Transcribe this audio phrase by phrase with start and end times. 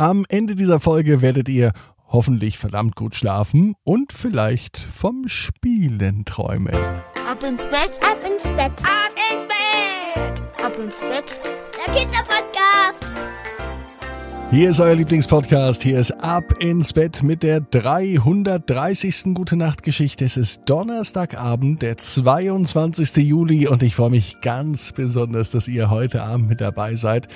[0.00, 1.72] Am Ende dieser Folge werdet ihr
[2.08, 6.74] hoffentlich verdammt gut schlafen und vielleicht vom Spielen träumen.
[7.28, 11.38] Ab ins Bett, ab ins Bett, ab ins Bett, ab ins Bett.
[11.86, 13.04] Der Kinderpodcast.
[14.50, 15.82] Hier ist euer Lieblingspodcast.
[15.82, 19.34] Hier ist Ab ins Bett mit der 330.
[19.34, 20.24] Gute Nacht Geschichte.
[20.24, 23.16] Es ist Donnerstagabend, der 22.
[23.16, 27.28] Juli und ich freue mich ganz besonders, dass ihr heute Abend mit dabei seid.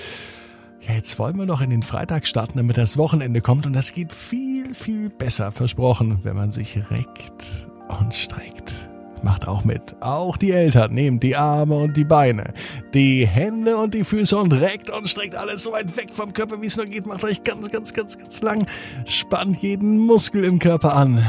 [0.86, 3.92] Ja, jetzt wollen wir noch in den Freitag starten, damit das Wochenende kommt und das
[3.92, 7.68] geht viel, viel besser, versprochen, wenn man sich reckt
[8.00, 8.88] und streckt.
[9.22, 9.96] Macht auch mit.
[10.00, 12.52] Auch die Eltern nehmt die Arme und die Beine,
[12.92, 16.60] die Hände und die Füße und reckt und streckt alles so weit weg vom Körper,
[16.60, 17.06] wie es nur geht.
[17.06, 18.66] Macht euch ganz, ganz, ganz, ganz lang.
[19.06, 21.24] Spannt jeden Muskel im Körper an.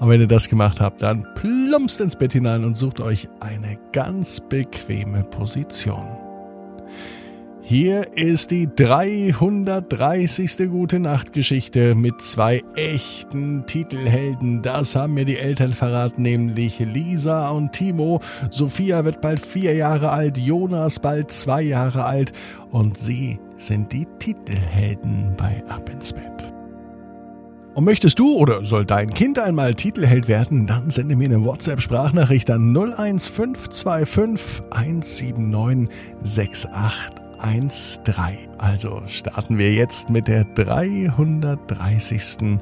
[0.00, 3.78] Und wenn ihr das gemacht habt, dann plumpst ins Bett hinein und sucht euch eine
[3.92, 6.19] ganz bequeme Position.
[7.70, 10.68] Hier ist die 330.
[10.68, 14.60] Gute Nacht Geschichte mit zwei echten Titelhelden.
[14.60, 18.18] Das haben mir die Eltern verraten, nämlich Lisa und Timo.
[18.50, 22.32] Sophia wird bald vier Jahre alt, Jonas bald zwei Jahre alt
[22.72, 26.52] und sie sind die Titelhelden bei Ab ins Bett.
[27.74, 32.50] Und möchtest du oder soll dein Kind einmal Titelheld werden, dann sende mir eine WhatsApp-Sprachnachricht
[32.50, 38.58] an 01525 179 68 1.3.
[38.58, 42.60] Also starten wir jetzt mit der 330.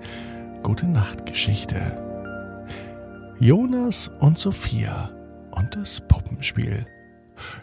[0.62, 1.76] Gute Nacht Geschichte.
[3.40, 5.10] Jonas und Sophia
[5.50, 6.86] und das Puppenspiel.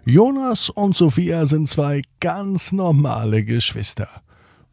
[0.03, 4.07] Jonas und Sophia sind zwei ganz normale Geschwister.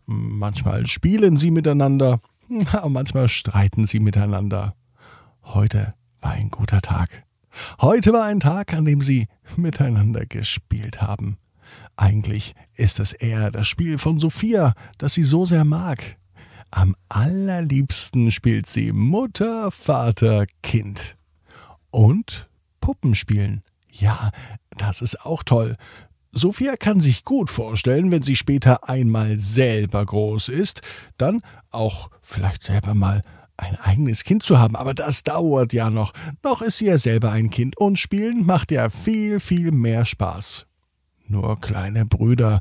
[0.07, 2.21] Manchmal spielen sie miteinander,
[2.89, 4.75] manchmal streiten sie miteinander.
[5.45, 7.25] Heute war ein guter Tag.
[7.81, 11.37] Heute war ein Tag, an dem sie miteinander gespielt haben.
[12.03, 16.17] Eigentlich ist es eher das Spiel von Sophia, das sie so sehr mag.
[16.73, 21.17] Am allerliebsten spielt sie Mutter, Vater, Kind.
[21.93, 22.49] Und
[22.81, 23.63] Puppenspielen.
[23.93, 24.33] Ja,
[24.77, 25.77] das ist auch toll.
[26.33, 30.83] Sophia kann sich gut vorstellen, wenn sie später einmal selber groß ist,
[31.19, 31.41] dann
[31.71, 33.23] auch vielleicht selber mal
[33.57, 36.13] ein eigenes Kind zu haben, aber das dauert ja noch.
[36.43, 40.67] Noch ist sie ja selber ein Kind und spielen macht ja viel, viel mehr Spaß.
[41.33, 42.61] Nur kleine Brüder,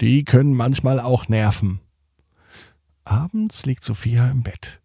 [0.00, 1.80] die können manchmal auch nerven.
[3.04, 4.78] Abends liegt Sophia im Bett.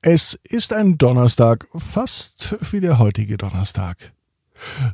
[0.00, 4.12] Es ist ein Donnerstag, fast wie der heutige Donnerstag.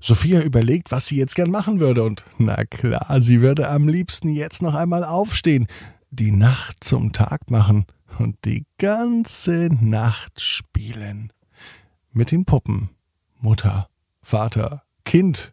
[0.00, 4.30] Sophia überlegt, was sie jetzt gern machen würde, und na klar, sie würde am liebsten
[4.30, 5.66] jetzt noch einmal aufstehen,
[6.10, 7.84] die Nacht zum Tag machen
[8.18, 11.34] und die ganze Nacht spielen.
[12.14, 12.88] Mit den Puppen.
[13.42, 13.90] Mutter,
[14.22, 15.52] Vater, Kind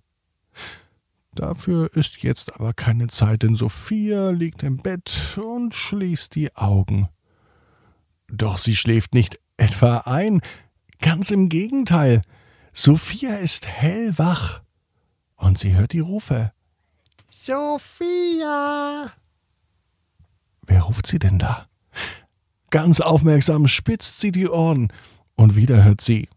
[1.34, 7.08] Dafür ist jetzt aber keine Zeit, denn Sophia liegt im Bett und schließt die Augen.
[8.28, 10.42] Doch sie schläft nicht etwa ein,
[11.00, 12.22] ganz im Gegenteil.
[12.74, 14.62] Sophia ist hellwach
[15.36, 16.52] und sie hört die Rufe.
[17.30, 19.12] Sophia!
[20.63, 21.68] Wer ruft sie denn da?
[22.69, 24.92] Ganz aufmerksam spitzt sie die Ohren
[25.36, 26.30] und wieder hört sie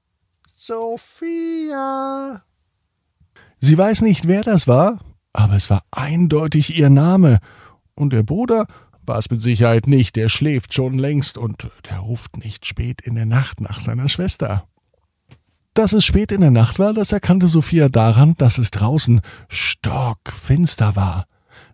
[0.56, 2.43] Sophia!
[3.64, 4.98] Sie weiß nicht, wer das war,
[5.32, 7.38] aber es war eindeutig ihr Name.
[7.94, 8.66] Und der Bruder
[9.06, 13.14] war es mit Sicherheit nicht, der schläft schon längst und der ruft nicht spät in
[13.14, 14.69] der Nacht nach seiner Schwester.
[15.72, 20.94] Dass es spät in der Nacht war, das erkannte Sophia daran, dass es draußen stockfinster
[20.94, 21.25] war.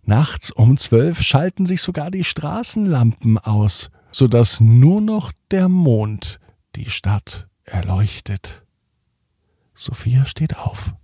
[0.04, 6.38] Nachts um zwölf schalten sich sogar die Straßenlampen aus, so dass nur noch der Mond
[6.76, 8.62] die Stadt erleuchtet.
[9.74, 10.94] Sophia steht auf.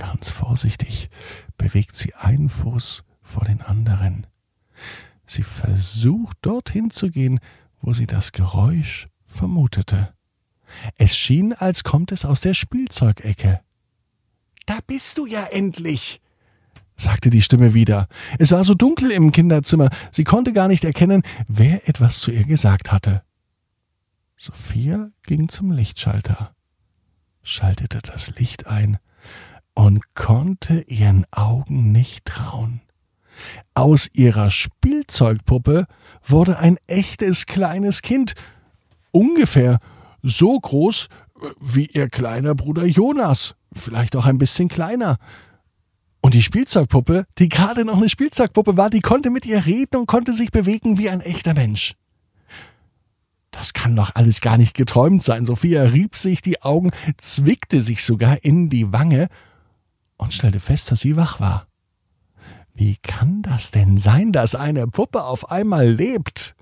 [0.00, 1.10] Ganz vorsichtig
[1.58, 4.26] bewegt sie einen Fuß vor den anderen.
[5.26, 7.38] Sie versucht dorthin zu gehen,
[7.82, 10.08] wo sie das Geräusch vermutete.
[10.96, 13.60] Es schien, als kommt es aus der Spielzeugecke.
[14.64, 16.22] Da bist du ja endlich,
[16.96, 18.08] sagte die Stimme wieder.
[18.38, 22.44] Es war so dunkel im Kinderzimmer, sie konnte gar nicht erkennen, wer etwas zu ihr
[22.44, 23.22] gesagt hatte.
[24.38, 26.54] Sophia ging zum Lichtschalter,
[27.42, 28.98] schaltete das Licht ein
[29.74, 32.80] und konnte ihren Augen nicht trauen.
[33.74, 35.86] Aus ihrer Spielzeugpuppe
[36.26, 38.34] wurde ein echtes kleines Kind,
[39.12, 39.78] ungefähr
[40.22, 41.08] so groß
[41.60, 45.16] wie ihr kleiner Bruder Jonas, vielleicht auch ein bisschen kleiner.
[46.20, 50.06] Und die Spielzeugpuppe, die gerade noch eine Spielzeugpuppe war, die konnte mit ihr reden und
[50.06, 51.94] konnte sich bewegen wie ein echter Mensch.
[53.50, 55.46] Das kann doch alles gar nicht geträumt sein.
[55.46, 59.28] Sophia rieb sich die Augen, zwickte sich sogar in die Wange
[60.20, 61.66] und stellte fest, dass sie wach war.
[62.74, 66.54] Wie kann das denn sein, dass eine Puppe auf einmal lebt?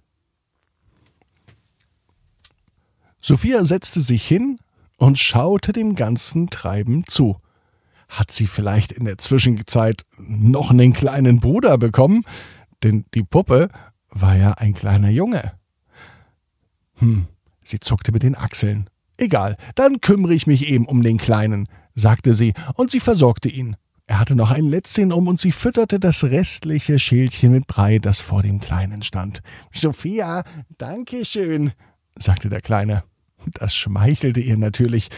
[3.20, 4.58] Sophia setzte sich hin
[4.96, 7.36] und schaute dem ganzen Treiben zu.
[8.08, 12.24] Hat sie vielleicht in der Zwischenzeit noch einen kleinen Bruder bekommen?
[12.82, 13.70] Denn die Puppe
[14.08, 15.52] war ja ein kleiner Junge.
[16.96, 17.26] Hm,
[17.64, 18.88] sie zuckte mit den Achseln.
[19.18, 23.76] Egal, dann kümmere ich mich eben um den Kleinen, sagte sie, und sie versorgte ihn.
[24.06, 28.20] Er hatte noch ein Lätzchen um und sie fütterte das restliche Schälchen mit Brei, das
[28.20, 29.42] vor dem Kleinen stand.
[29.74, 30.44] Sophia,
[30.78, 31.72] danke schön,
[32.16, 33.04] sagte der Kleine.
[33.54, 35.10] Das schmeichelte ihr natürlich,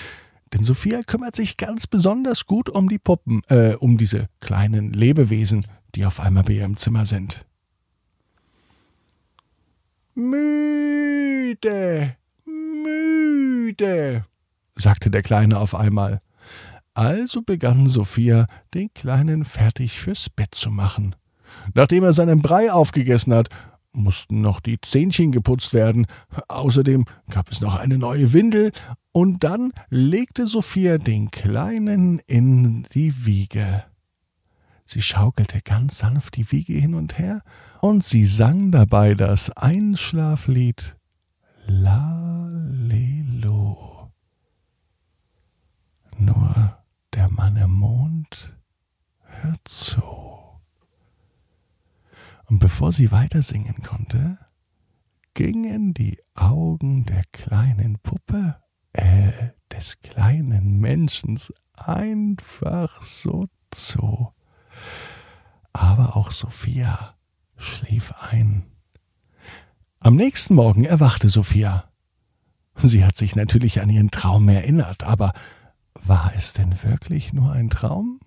[0.52, 5.66] denn Sophia kümmert sich ganz besonders gut um die Puppen, äh, um diese kleinen Lebewesen,
[5.94, 7.46] die auf einmal bei ihr im Zimmer sind.
[10.16, 14.24] Müde, müde,
[14.74, 16.20] sagte der Kleine auf einmal.
[16.94, 21.14] Also begann Sophia, den Kleinen fertig fürs Bett zu machen.
[21.74, 23.48] Nachdem er seinen Brei aufgegessen hat,
[23.92, 26.06] mussten noch die Zähnchen geputzt werden.
[26.48, 28.72] Außerdem gab es noch eine neue Windel,
[29.12, 33.84] und dann legte Sophia den Kleinen in die Wiege.
[34.86, 37.42] Sie schaukelte ganz sanft die Wiege hin und her,
[37.80, 40.94] und sie sang dabei das Einschlaflied
[41.66, 43.10] Lalelo.
[46.18, 46.76] Nur
[47.14, 48.54] der Mann im Mond
[49.22, 50.02] hört zu.
[52.44, 54.36] Und bevor sie weiter singen konnte,
[55.32, 58.56] gingen die Augen der kleinen Puppe,
[58.92, 59.32] äh,
[59.72, 64.34] des kleinen Menschens einfach so zu.
[65.72, 67.14] Aber auch Sophia
[67.56, 68.64] schlief ein.
[70.00, 71.84] Am nächsten Morgen erwachte Sophia.
[72.76, 75.32] Sie hat sich natürlich an ihren Traum erinnert, aber
[75.94, 78.20] war es denn wirklich nur ein Traum?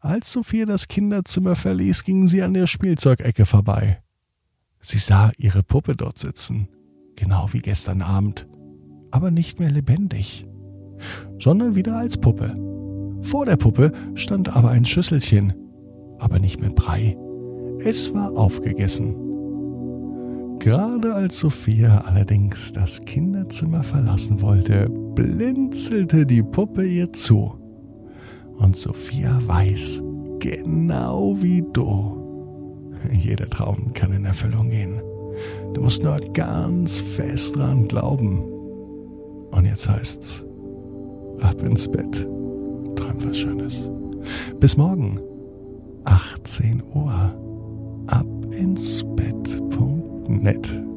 [0.00, 4.02] Als Sophia das Kinderzimmer verließ, ging sie an der Spielzeugecke vorbei.
[4.80, 6.68] Sie sah ihre Puppe dort sitzen,
[7.16, 8.46] genau wie gestern Abend,
[9.10, 10.46] aber nicht mehr lebendig,
[11.38, 12.54] sondern wieder als Puppe.
[13.22, 15.52] Vor der Puppe stand aber ein Schüsselchen,
[16.18, 17.16] aber nicht mit Brei.
[17.80, 19.29] Es war aufgegessen.
[20.60, 27.54] Gerade als Sophia allerdings das Kinderzimmer verlassen wollte, blinzelte die Puppe ihr zu.
[28.58, 30.02] Und Sophia weiß,
[30.38, 35.00] genau wie du, jeder Traum kann in Erfüllung gehen.
[35.72, 38.40] Du musst nur ganz fest dran glauben.
[39.52, 40.44] Und jetzt heißt's,
[41.40, 42.26] ab ins Bett,
[42.96, 43.88] träum was Schönes.
[44.60, 45.18] Bis morgen,
[46.04, 47.34] 18 Uhr,
[48.08, 49.02] ab ins
[50.30, 50.89] Bett.net.